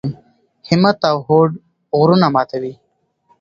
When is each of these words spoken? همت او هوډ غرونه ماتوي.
همت 0.69 0.99
او 1.11 1.17
هوډ 1.27 1.49
غرونه 1.97 2.27
ماتوي. 2.35 2.73